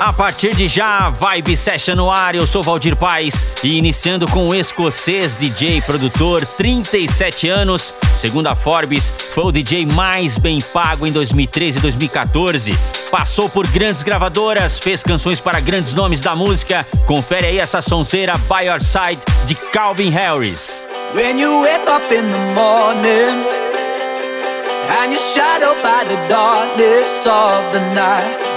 A 0.00 0.12
partir 0.12 0.54
de 0.54 0.68
já, 0.68 1.10
Vibe 1.10 1.56
Session 1.56 1.96
no 1.96 2.08
ar, 2.08 2.36
eu 2.36 2.46
sou 2.46 2.62
Valdir 2.62 2.94
Paz 2.94 3.44
e 3.64 3.76
iniciando 3.76 4.28
com 4.28 4.48
o 4.48 4.54
escocês 4.54 5.34
DJ 5.34 5.82
produtor, 5.82 6.46
37 6.46 7.48
anos, 7.48 7.92
segundo 8.14 8.46
a 8.46 8.54
Forbes, 8.54 9.12
foi 9.34 9.44
o 9.46 9.52
DJ 9.52 9.86
mais 9.86 10.38
bem 10.38 10.60
pago 10.72 11.04
em 11.04 11.10
2013 11.10 11.78
e 11.78 11.82
2014. 11.82 12.78
Passou 13.10 13.48
por 13.48 13.66
grandes 13.66 14.04
gravadoras, 14.04 14.78
fez 14.78 15.02
canções 15.02 15.40
para 15.40 15.58
grandes 15.58 15.94
nomes 15.94 16.20
da 16.20 16.36
música. 16.36 16.86
Confere 17.04 17.46
aí 17.46 17.58
essa 17.58 17.82
sonzeira 17.82 18.34
By 18.48 18.66
Your 18.66 18.80
Side 18.80 19.20
de 19.46 19.56
Calvin 19.56 20.10
Harris. 20.10 20.86
When 21.12 21.40
you 21.40 21.62
wake 21.62 21.88
up 21.88 22.14
in 22.14 22.30
the 22.30 22.54
morning 22.54 23.44
and 24.90 25.10
you're 25.10 25.18
shadowed 25.34 25.82
by 25.82 26.04
the 26.04 26.28
darkness 26.28 27.26
of 27.26 27.72
the 27.72 27.80
night. 27.94 28.47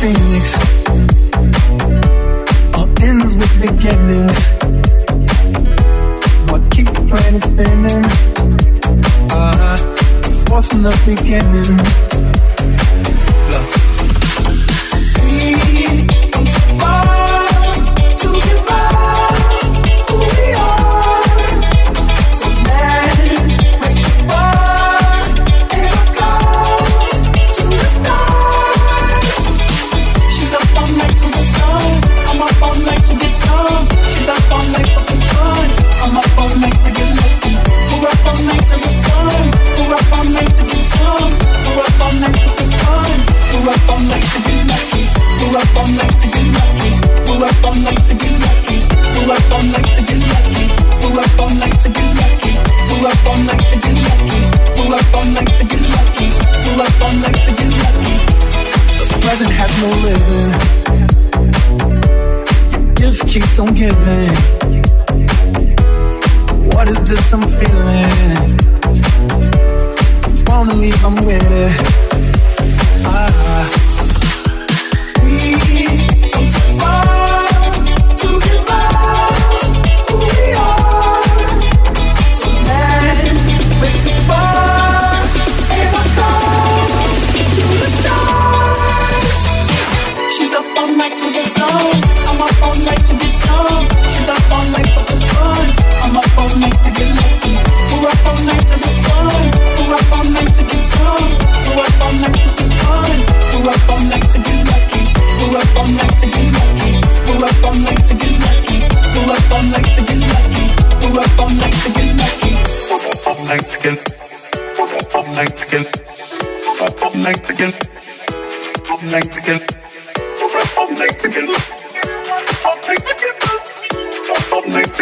Phoenix 0.00 0.65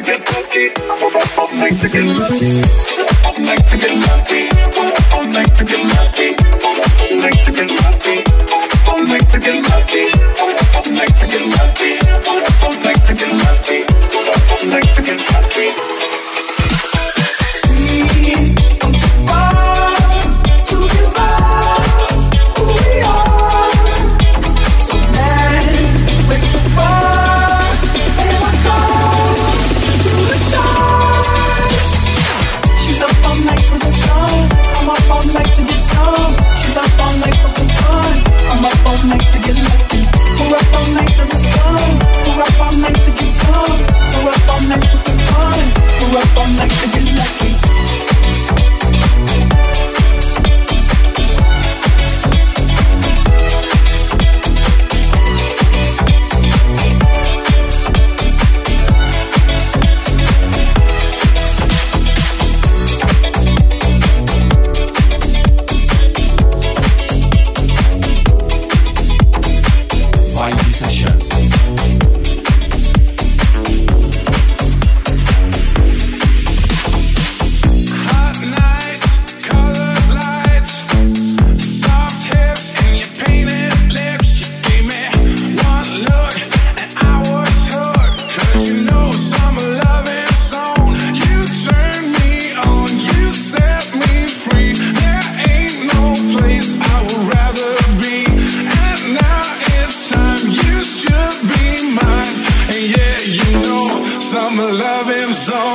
get 0.04 0.20
lucky. 0.32 0.70
All 1.40 1.54
night 1.54 1.80
to 1.80 1.88
get 1.88 2.04
lucky. 2.04 2.64
All 3.24 3.38
night 3.38 3.66
get 3.76 3.96
lucky. 3.96 4.48
All 5.16 5.26
night 5.26 5.54
get 5.64 5.80
lucky. 5.80 6.34
All 7.08 7.16
night 7.16 7.44
to 7.46 7.46
to 9.30 9.38
get 9.40 9.64
lucky. 9.64 11.33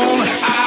home. 0.09 0.21
I 0.21 0.58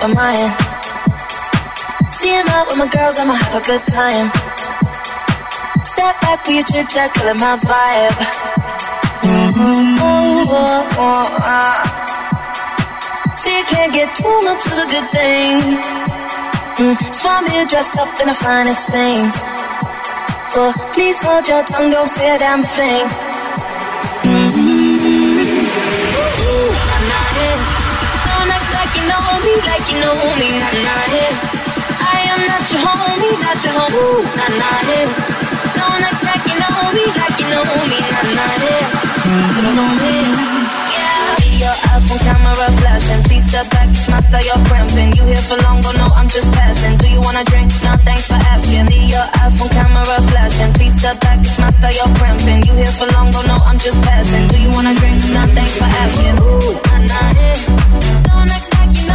lost 0.00 0.14
my. 0.14 0.36
Seeing 2.12 2.48
out 2.48 2.66
with 2.66 2.78
my 2.78 2.88
girls, 2.88 3.18
I'ma 3.18 3.34
have 3.34 3.62
a 3.62 3.66
good 3.66 3.82
time. 3.88 4.30
Step 5.84 6.20
back 6.20 6.44
for 6.44 6.52
your 6.52 6.64
chit 6.64 6.88
chat, 6.88 7.12
killing 7.14 7.38
my 7.38 7.56
vibe. 7.56 8.18
Mm-hmm. 9.22 9.96
Oh, 10.00 10.46
oh, 10.48 10.88
oh. 10.92 11.38
Ah. 11.40 11.82
See, 13.36 13.56
you 13.56 13.64
can't 13.64 13.92
get 13.92 14.14
too 14.16 14.42
much 14.42 14.66
of 14.66 14.72
a 14.72 14.86
good 14.86 15.08
thing. 15.10 15.58
Mm, 16.78 16.94
mm-hmm. 16.94 17.12
Swan 17.12 17.44
me 17.44 17.64
dressed 17.66 17.96
up 17.96 18.20
in 18.20 18.28
the 18.28 18.34
finest 18.34 18.88
things. 18.90 19.34
But 20.54 20.72
please 20.94 21.18
hold 21.18 21.46
your 21.48 21.64
tongue, 21.64 21.90
don't 21.90 22.08
say 22.08 22.34
a 22.34 22.38
damn 22.38 22.62
thing. 22.64 23.27
you 29.88 29.96
know 30.00 30.14
me, 30.36 30.48
not 30.60 30.76
not 30.84 31.12
it. 31.16 31.34
I 31.96 32.18
am 32.32 32.40
not 32.44 32.64
your 32.68 32.80
homie, 32.84 33.32
not 33.40 33.58
your 33.64 33.72
homie, 33.72 34.20
not 34.36 34.52
not 34.60 34.88
it. 35.00 35.08
Don't 35.76 36.04
act 36.08 36.20
like 36.28 36.44
you 36.44 36.56
know 36.60 36.78
me, 36.92 37.04
like 37.16 37.36
you 37.40 37.48
know 37.48 37.64
me, 37.88 37.98
not 38.12 38.28
not 38.36 38.62
it. 38.68 38.84
You 39.24 39.62
don't 39.64 39.76
know 39.80 39.90
me. 40.02 40.14
Yeah. 40.92 41.40
Mm-hmm. 41.40 41.62
Your 41.62 41.76
iPhone 41.94 42.20
camera 42.20 42.68
flashing, 42.80 43.22
please 43.24 43.46
step 43.48 43.66
back, 43.70 43.88
it's 43.88 44.08
my 44.08 44.20
style, 44.20 44.44
you're 44.44 44.62
cramping. 44.68 45.10
You 45.16 45.24
here 45.24 45.44
for 45.48 45.56
long, 45.64 45.80
oh 45.84 45.92
no, 45.96 46.06
I'm 46.14 46.28
just 46.28 46.50
passing. 46.52 46.96
Do 46.98 47.08
you 47.08 47.20
wanna 47.20 47.44
drink? 47.44 47.72
No, 47.82 47.96
thanks 48.04 48.26
for 48.28 48.38
asking. 48.38 48.86
See 48.92 49.06
your 49.08 49.26
iPhone 49.40 49.70
camera 49.72 50.04
flashing, 50.30 50.72
please 50.74 50.94
step 50.98 51.18
back, 51.20 51.40
it's 51.40 51.58
my 51.58 51.70
style, 51.70 51.94
you're 51.96 52.14
cramping. 52.16 52.62
You 52.66 52.74
here 52.74 52.92
for 52.92 53.06
long, 53.16 53.32
oh 53.34 53.44
no, 53.48 53.56
I'm 53.64 53.78
just 53.78 54.00
passing. 54.02 54.48
Do 54.48 54.56
you 54.60 54.70
wanna 54.70 54.94
drink? 54.94 55.18
No, 55.32 55.42
thanks 55.56 55.76
for 55.80 55.88
asking. 55.88 56.36
Ooh, 56.44 56.72
not, 56.92 57.02
not 57.08 57.36
it. 57.48 57.58
Don't 58.28 58.50
act 58.52 58.67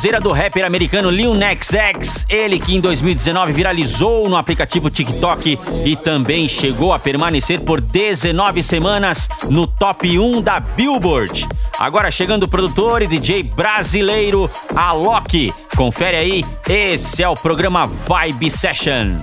sonzeira 0.00 0.18
do 0.18 0.32
rapper 0.32 0.64
americano 0.64 1.10
Lil 1.10 1.34
Nas 1.34 1.74
X, 1.74 2.24
ele 2.26 2.58
que 2.58 2.74
em 2.74 2.80
2019 2.80 3.52
viralizou 3.52 4.30
no 4.30 4.36
aplicativo 4.38 4.88
TikTok 4.88 5.58
e 5.84 5.94
também 5.94 6.48
chegou 6.48 6.94
a 6.94 6.98
permanecer 6.98 7.60
por 7.60 7.82
19 7.82 8.62
semanas 8.62 9.28
no 9.50 9.66
top 9.66 10.18
1 10.18 10.40
da 10.40 10.58
Billboard. 10.58 11.46
Agora 11.78 12.10
chegando 12.10 12.44
o 12.44 12.48
produtor 12.48 13.02
e 13.02 13.06
DJ 13.06 13.42
brasileiro 13.42 14.50
Alok. 14.74 15.52
Confere 15.76 16.16
aí, 16.16 16.44
esse 16.66 17.22
é 17.22 17.28
o 17.28 17.34
programa 17.34 17.86
Vibe 17.86 18.50
Session. 18.50 19.20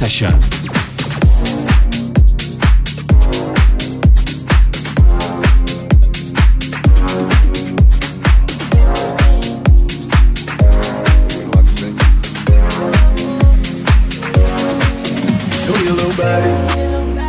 Session. 0.00 0.30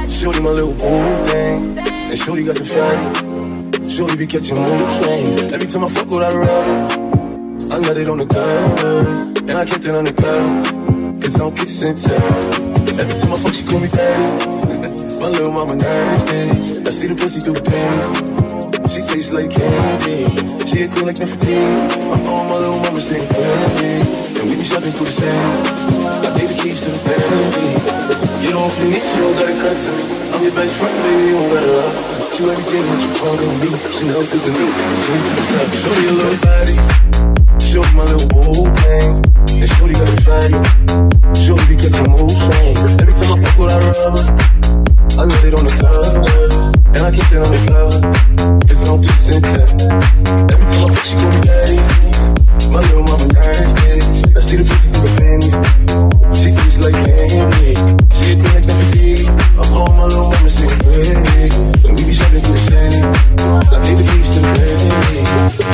Shorty 0.10 0.40
my 0.40 0.52
little 0.52 0.72
boo 0.72 1.26
thing, 1.26 1.78
and 1.78 2.18
shorty 2.18 2.46
got 2.46 2.56
the 2.56 2.64
fatty. 2.64 3.90
Shorty 3.92 4.16
be 4.16 4.26
catching 4.26 4.56
mood 4.56 4.90
swings. 5.04 5.52
Every 5.52 5.68
time 5.68 5.84
I 5.84 5.90
fuck 5.90 6.10
with 6.10 6.24
her 6.24 6.40
rubber, 6.40 7.74
I 7.74 7.80
nut 7.80 7.98
it 7.98 8.08
on 8.08 8.20
the 8.20 8.28
covers, 8.28 9.20
and 9.42 9.52
I 9.52 9.66
kept 9.66 9.84
it 9.84 9.94
on 9.94 10.06
the 10.06 10.14
cover. 10.14 10.81
It's 11.24 11.40
on 11.40 11.56
kiss 11.56 11.82
and 11.84 11.98
tell. 11.98 12.18
Every 12.98 13.14
time 13.14 13.34
I 13.34 13.38
fuck, 13.38 13.54
she 13.54 13.64
call 13.64 13.80
me 13.80 13.88
daddy. 13.88 14.58
My 15.22 15.30
little 15.30 15.54
mama 15.54 15.76
nasty. 15.76 16.82
I 16.82 16.90
see 16.90 17.08
the 17.08 17.16
pussy 17.16 17.46
through 17.46 17.62
the 17.62 17.66
panties. 17.66 18.90
She 18.90 19.02
tastes 19.06 19.30
like 19.30 19.54
candy. 19.54 20.26
She 20.66 20.82
a 20.82 20.88
queen 20.90 21.06
like 21.06 21.22
Nefertiti. 21.22 21.62
I'm 22.10 22.26
own, 22.26 22.50
my 22.50 22.58
little 22.58 22.82
mama 22.82 23.02
sing 23.02 23.22
candy. 23.30 24.02
And 24.34 24.50
we 24.50 24.58
be 24.58 24.66
shopping 24.66 24.90
through 24.90 25.14
the 25.14 25.16
sand. 25.16 26.26
I 26.26 26.34
gave 26.34 26.50
the 26.50 26.58
keys 26.58 26.82
to 26.86 26.90
the 26.90 27.02
Bentley. 27.06 27.70
You 28.42 28.52
don't 28.58 28.74
feel 28.74 28.90
me, 28.90 28.98
you 28.98 29.22
don't 29.22 29.38
gotta 29.38 29.56
cut 29.62 29.78
to 29.78 29.92
me. 29.94 30.04
I'm 30.34 30.42
your 30.42 30.56
best 30.58 30.74
friend, 30.74 30.96
baby, 31.06 31.22
you 31.22 31.38
don't 31.38 31.54
gotta 31.54 31.70
lie. 31.70 31.96
You 32.34 32.50
everything 32.50 32.82
that 32.82 32.98
you 32.98 33.12
want 33.22 33.46
on 33.46 33.56
me. 33.62 33.70
Chanel 33.94 34.26
to 34.26 34.38
the 34.42 34.52
new. 34.58 34.70
Show 35.86 35.94
me 35.94 36.04
a 36.10 36.18
little 36.18 36.40
body. 36.42 36.76
Show 37.62 37.86
my 37.94 38.10
little 38.10 38.26
boo 38.34 38.66
thing. 38.82 39.31
And 39.52 39.70
shorty 39.76 39.94
got 39.94 40.08
a 40.08 40.18
body. 40.24 40.56
Shorty 41.44 41.66
be 41.68 41.76
catching 41.76 42.10
mood 42.12 42.32
swings. 42.32 42.80
Every 43.02 43.14
time 43.14 43.32
I 43.32 43.38
fuck 43.44 43.58
with 43.60 43.72
her 43.72 43.82
rubber, 43.82 44.24
I 45.20 45.28
get 45.28 45.44
it 45.46 45.54
on 45.54 45.66
the 45.66 45.74
cover. 45.82 46.72
And 46.96 47.02
I 47.02 47.12
keep 47.12 47.32
it 47.32 47.42
on 47.42 47.52
the 47.52 47.60
cover. 47.68 48.00
It's 48.72 48.88
on 48.88 49.02
this 49.02 49.30
and. 49.32 49.46
Every 50.52 50.66
time 50.66 50.84
I 50.84 50.96
fuck, 50.96 51.06
she 51.06 51.16
call 51.18 51.32
me 51.32 51.40
daddy. 51.42 51.80
My 52.72 52.80
little 52.80 53.04
mama 53.04 53.28
nasty. 53.34 54.24
I 54.32 54.40
see 54.40 54.56
the 54.56 54.64
pussy 54.64 54.88
through 54.92 55.04
the 55.04 55.14
panties. 55.20 55.56
She 56.40 56.50
says 56.50 56.80
like 56.80 56.96
candy. 56.96 57.76
She 58.16 58.32
a 58.32 58.44
like 58.48 58.64
Nefertiti. 58.64 59.28
I 59.28 59.64
call 59.68 59.92
my 59.94 60.06
little 60.06 60.32
mama, 60.32 60.50
she 60.50 60.64
a 60.64 60.76
pretty. 60.80 61.52
And 61.88 61.94
we 62.00 62.04
be 62.08 62.14
shopping 62.14 62.40
through 62.40 62.56
the 62.56 62.64
city. 62.72 63.00
Like 63.72 63.88
in 63.90 63.96
the 64.00 64.06
east 64.16 64.38
and 64.40 64.48
the 64.48 64.68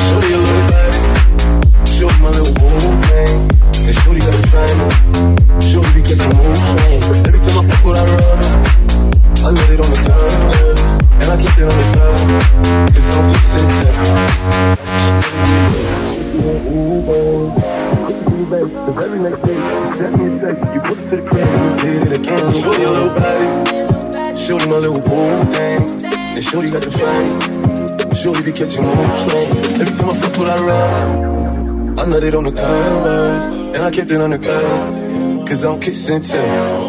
Shorty 0.09 0.33
a 0.33 0.37
little 0.37 0.65
tight. 0.65 1.17
Show 1.87 2.09
my 2.19 2.29
little 2.29 2.53
boy 2.57 2.79
thing. 3.07 3.56
And 3.87 3.95
shorty 4.03 4.19
got 4.19 4.35
a 4.35 4.41
plan 4.51 4.77
Shorty 5.63 5.91
be 5.95 6.01
catching 6.03 6.27
moves 6.35 6.59
Every 7.23 7.39
time 7.39 7.57
I 7.57 7.63
fuck 7.71 7.85
with 7.85 7.97
I 7.97 8.03
run 8.03 8.43
I 9.39 9.55
get 9.55 9.69
it 9.71 9.79
on 9.79 9.87
the 9.87 9.95
gun 10.03 10.31
And 11.21 11.31
I 11.31 11.33
keep 11.39 11.55
it 11.55 11.63
on 11.63 11.71
the 11.71 11.83
gun 11.95 12.19
Cause 12.91 13.07
I'm 13.15 13.23
fixing 13.31 13.71
the 18.49 18.91
very 18.93 19.19
next 19.19 19.41
day, 19.43 19.55
you 20.73 20.79
put 20.81 20.97
it 20.97 21.09
to 21.09 21.15
the 21.15 21.21
crib 21.29 21.47
did 21.81 22.07
it 22.07 22.11
again. 22.13 22.53
Show 22.53 22.73
your 22.77 22.91
little 22.91 23.09
body, 23.09 24.35
show 24.35 24.57
my 24.57 24.77
little 24.77 25.01
boo 25.01 25.29
thing. 25.51 25.81
And 26.03 26.43
shorty 26.43 26.69
got 26.71 26.83
the 26.83 26.91
flame. 26.91 27.29
Shorty 28.11 28.43
be 28.43 28.51
catching 28.51 28.83
moves. 28.83 29.33
Every 29.79 29.95
time 29.95 30.09
I 30.09 30.13
fuck 30.15 30.37
with 30.37 30.49
I 30.49 30.61
run 30.61 31.36
kissing 35.79 36.21
too. 36.21 36.86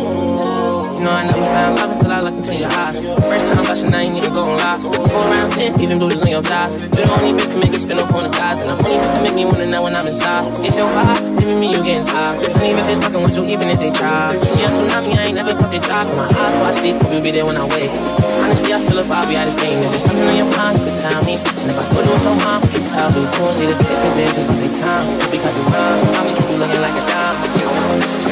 You 0.99 1.05
know 1.05 1.15
I 1.15 1.23
never 1.31 1.47
found 1.55 1.79
love 1.79 1.95
until 1.95 2.11
I 2.11 2.21
looked 2.27 2.43
into 2.43 2.59
your 2.59 2.75
eyes. 2.75 2.99
First 2.99 3.47
time 3.47 3.63
blushing, 3.63 3.95
I 3.95 4.03
ain't 4.03 4.19
even 4.19 4.35
gon' 4.35 4.59
lie. 4.59 4.83
Four 4.83 5.31
round 5.31 5.55
ten, 5.55 5.79
even 5.79 6.03
bruises 6.03 6.19
on 6.19 6.27
your 6.27 6.43
thighs. 6.43 6.75
You're 6.75 7.07
the 7.07 7.15
only 7.15 7.39
bitch 7.39 7.55
can 7.55 7.61
make 7.63 7.71
me 7.71 7.79
spin 7.79 8.03
off 8.03 8.11
on 8.19 8.27
the 8.27 8.35
thighs. 8.35 8.59
And 8.59 8.67
I'm 8.67 8.83
only 8.83 8.99
bitch 8.99 9.15
to 9.15 9.23
make 9.23 9.35
me 9.39 9.45
wanna 9.47 9.71
know 9.71 9.87
when 9.87 9.95
I'm 9.95 10.03
inside. 10.11 10.51
It's 10.59 10.75
your 10.75 10.91
vibe, 10.91 11.39
giving 11.39 11.63
me 11.63 11.71
you 11.71 11.79
getting 11.87 12.03
high. 12.03 12.35
Honey 12.35 12.75
bitches 12.75 12.99
fucking 12.99 13.23
with 13.23 13.37
you 13.39 13.47
even 13.47 13.71
if 13.71 13.79
they 13.79 13.95
try. 13.95 14.35
A 14.35 14.69
tsunami, 14.75 15.15
I 15.15 15.31
ain't 15.31 15.39
never 15.39 15.55
fucking 15.55 15.87
drop. 15.87 16.03
My 16.19 16.27
eyes 16.35 16.57
watch 16.67 16.83
sleep, 16.83 16.99
you'll 17.15 17.23
be 17.23 17.31
there 17.31 17.47
when 17.47 17.55
I 17.55 17.63
wake. 17.71 17.95
Honestly, 18.43 18.75
I 18.75 18.83
feel 18.83 18.99
a 18.99 19.07
vibe, 19.07 19.39
out 19.39 19.47
of 19.47 19.55
pain. 19.63 19.79
If 19.79 19.95
there's 19.95 20.03
something 20.03 20.27
on 20.27 20.35
your 20.35 20.51
mind, 20.59 20.83
you 20.83 20.91
can 20.91 20.99
tell 20.99 21.23
me. 21.23 21.39
And 21.63 21.71
if 21.71 21.79
I 21.79 21.85
told 21.95 22.11
you 22.11 22.11
it's 22.11 22.27
on 22.27 22.43
mine, 22.43 22.63
you 22.75 22.83
probably 22.91 23.23
cool? 23.39 23.55
See 23.55 23.71
the 23.71 23.77
is 23.79 24.19
in, 24.19 24.31
just 24.35 24.51
take 24.51 24.75
time. 24.83 25.07
Because 25.31 25.55
you 25.55 25.63
run, 25.71 25.95
I 26.11 26.21
mean, 26.27 26.35
keep 26.35 26.51
you 26.51 26.59
looking 26.59 26.83
like 26.83 26.97
a 26.99 27.05
dime. 27.07 27.39
You 27.55 27.63
know, 27.71 28.28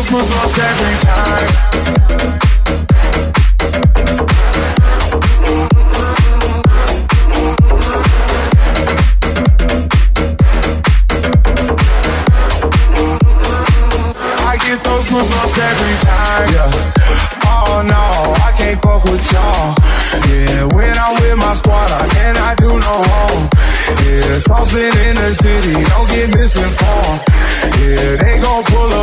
I 0.00 0.02
get 0.02 0.12
every 0.12 0.96
goosebumps 1.04 1.69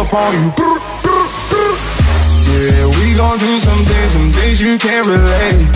gon' 0.10 0.14
up 0.14 0.14
on 0.14 0.34
you. 0.34 0.52
Brr, 0.52 0.80
brr, 1.04 1.28
brr. 1.50 1.76
Yeah, 2.48 2.88
we 3.00 3.16
gon' 3.16 3.38
do 3.38 3.60
some 3.60 3.84
things, 3.86 4.14
some 4.14 4.32
things 4.32 4.62
you 4.62 4.78
can't 4.78 5.06
relate. 5.08 5.68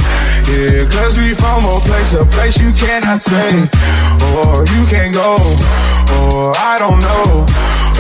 Yeah, 0.48 0.90
cause 0.90 1.18
we 1.18 1.34
from 1.36 1.64
a 1.64 1.80
place, 1.80 2.14
a 2.14 2.26
place 2.26 2.58
you 2.58 2.72
cannot 2.74 3.20
stay. 3.20 3.68
Or 4.34 4.66
you 4.66 4.86
can't 4.88 5.14
go, 5.14 5.36
or 6.18 6.54
I 6.58 6.78
don't 6.80 7.00
know. 7.00 7.46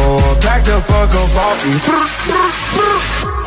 Or 0.01 0.19
back 0.41 0.63
the 0.63 0.81
fuck 0.87 1.13
up 1.13 1.35
off 1.35 1.57
me. 1.65 1.73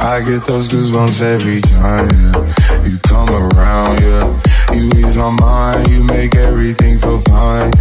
I 0.00 0.20
get 0.24 0.42
those 0.42 0.68
goosebumps 0.68 1.22
every 1.22 1.60
time, 1.60 2.08
yeah. 2.10 2.86
You 2.86 2.98
come 2.98 3.30
around, 3.30 4.00
yeah. 4.02 4.40
You 4.72 4.90
ease 4.96 5.16
my 5.16 5.30
mind, 5.30 5.88
you 5.88 6.04
make 6.04 6.34
everything 6.36 6.98
feel 6.98 7.20
fine. 7.20 7.72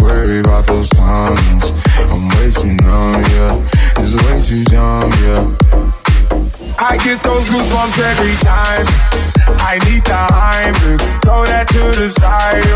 Worry 0.00 0.40
about 0.40 0.66
those 0.66 0.88
comments. 0.90 1.72
I'm 2.10 2.28
way 2.28 2.50
too 2.50 2.74
numb, 2.84 3.22
yeah. 3.34 3.81
It's 4.02 4.18
way 4.18 4.42
too 4.42 4.64
dumb, 4.64 5.14
yeah. 5.22 5.46
I 6.82 6.98
get 7.06 7.22
those 7.22 7.46
goosebumps 7.46 8.02
every 8.02 8.34
time. 8.42 8.82
I 9.62 9.78
need 9.86 10.02
the 10.02 10.18
Heimlich, 10.26 10.98
throw 11.22 11.46
that 11.46 11.70
to 11.70 11.82
the 11.94 12.10
side. 12.10 12.66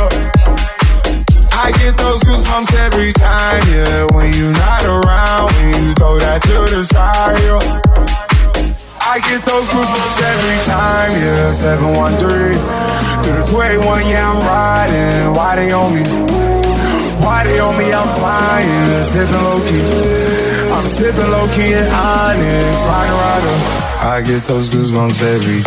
I 1.50 1.74
get 1.82 1.98
those 1.98 2.22
goosebumps 2.22 2.72
every 2.78 3.12
time, 3.12 3.58
yeah. 3.74 4.06
When 4.14 4.30
you're 4.38 4.54
not 4.54 4.86
around, 4.86 5.50
when 5.50 5.74
you 5.74 5.94
throw 5.98 6.16
that 6.22 6.42
to 6.46 6.62
the 6.70 6.84
side. 6.86 7.34
I 9.02 9.18
get 9.26 9.42
those 9.42 9.66
goosebumps 9.66 10.22
every 10.30 10.58
time, 10.62 11.10
yeah. 11.10 11.50
713 11.50 12.22
through 13.26 13.34
the 13.34 13.46
281, 13.50 14.06
yeah, 14.06 14.30
I'm 14.30 14.38
riding. 14.46 15.34
Why 15.34 15.56
they 15.56 15.72
on 15.72 15.90
me? 15.90 16.06
Why 17.18 17.42
they 17.42 17.58
on 17.58 17.76
me? 17.76 17.90
I'm 17.90 18.06
flying, 18.14 19.02
sipping 19.02 19.34
low 19.42 19.58
key. 19.66 20.35
I'm 20.86 20.92
sipping 20.92 21.18
low 21.18 21.48
key 21.48 21.72
in 21.72 21.84
Onyx, 21.84 22.82
riding 22.84 23.16
rider. 23.18 23.56
I 24.06 24.22
get 24.24 24.44
those 24.44 24.70
goosebumps 24.70 25.20
every 25.20 25.60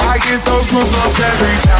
I 0.00 0.18
get 0.24 0.42
those 0.46 0.70
goosebumps 0.70 1.20
every 1.20 1.73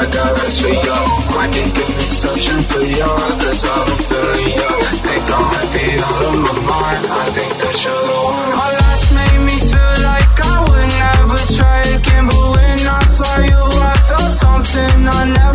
I 0.00 0.04
got 0.08 0.32
eyes 0.32 0.56
for 0.62 0.72
you. 0.72 1.00
I 1.36 1.46
can 1.52 1.68
give 1.76 1.92
exception 2.08 2.58
for 2.64 2.80
you, 2.80 3.10
cause 3.44 3.64
I've 3.68 3.84
been 3.84 4.00
feeling 4.08 4.48
you. 4.56 4.72
Think 5.04 5.28
I 5.28 5.40
might 5.44 5.68
be 5.76 5.84
out 6.00 6.24
of 6.24 6.36
my 6.40 6.54
mind, 6.72 7.04
I 7.04 7.24
think 7.36 7.52
that 7.60 7.76
you're 7.84 8.04
the 8.08 8.18
one. 8.32 8.50
My 8.56 8.70
last 8.80 9.06
made 9.12 9.40
me 9.44 9.56
feel 9.60 9.96
like 10.08 10.36
I 10.40 10.56
would 10.64 10.88
never 11.04 11.40
try 11.52 11.80
again. 12.00 12.24
But 12.32 12.44
when 12.56 12.80
I 12.88 13.02
saw 13.12 13.34
you, 13.44 13.60
I 13.76 13.94
felt 14.08 14.32
something 14.40 14.96
I 15.04 15.20
never 15.36 15.49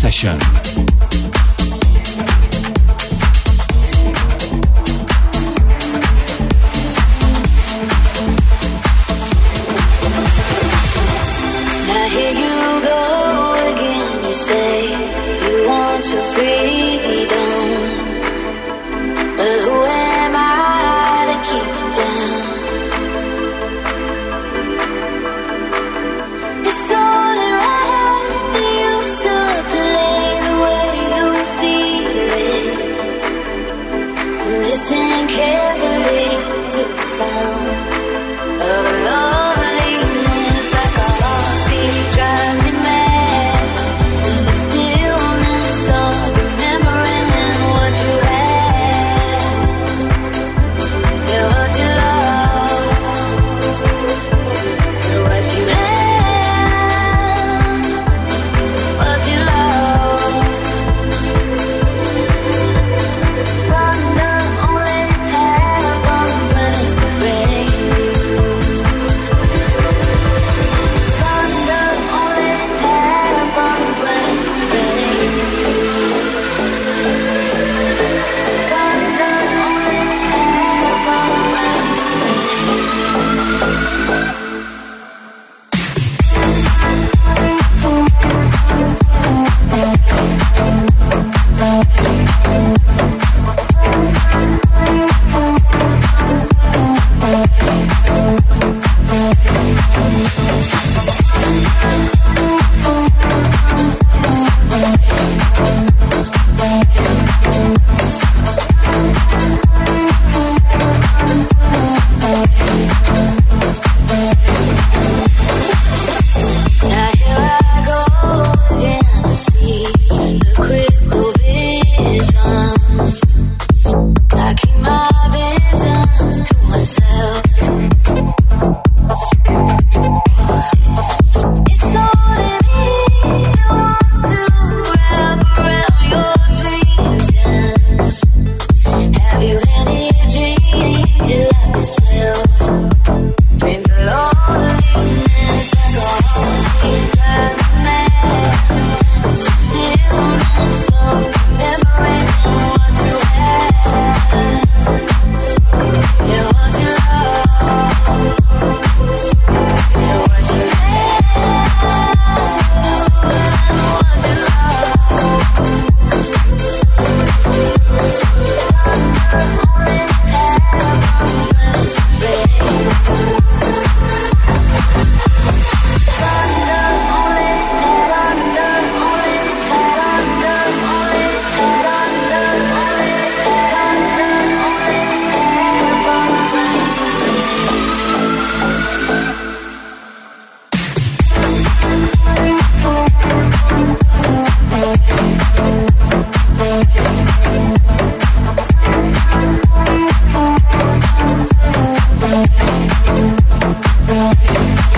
Session. 0.00 0.89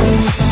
Vibe, 0.02 0.51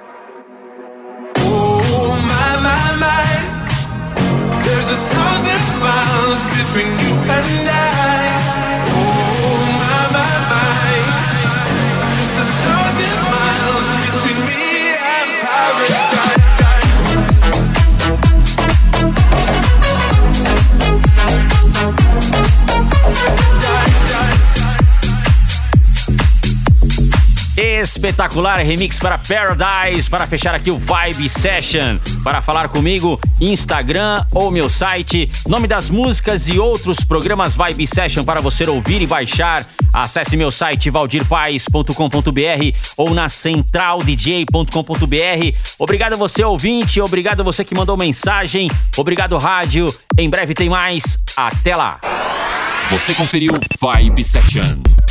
And 7.31 7.69
I. 7.69 7.80
Espetacular 27.81 28.59
remix 28.59 28.99
para 28.99 29.17
Paradise 29.17 30.07
para 30.07 30.27
fechar 30.27 30.53
aqui 30.53 30.69
o 30.69 30.77
Vibe 30.77 31.27
Session. 31.27 31.97
Para 32.23 32.39
falar 32.39 32.69
comigo, 32.69 33.19
Instagram 33.39 34.23
ou 34.31 34.51
meu 34.51 34.69
site, 34.69 35.31
nome 35.47 35.67
das 35.67 35.89
músicas 35.89 36.47
e 36.47 36.59
outros 36.59 37.03
programas 37.03 37.55
Vibe 37.55 37.87
Session 37.87 38.23
para 38.23 38.39
você 38.39 38.69
ouvir 38.69 39.01
e 39.01 39.07
baixar. 39.07 39.65
Acesse 39.91 40.37
meu 40.37 40.51
site 40.51 40.91
valdirpaes.com.br 40.91 42.77
ou 42.95 43.15
na 43.15 43.27
centraldj.com.br. 43.27 45.57
Obrigado 45.79 46.17
você 46.17 46.43
ouvinte, 46.43 47.01
obrigado 47.01 47.43
você 47.43 47.65
que 47.65 47.75
mandou 47.75 47.97
mensagem, 47.97 48.69
obrigado 48.95 49.35
rádio. 49.37 49.91
Em 50.17 50.29
breve 50.29 50.53
tem 50.53 50.69
mais. 50.69 51.17
Até 51.35 51.75
lá. 51.75 51.99
Você 52.91 53.15
conferiu 53.15 53.53
Vibe 53.79 54.23
Session. 54.23 55.10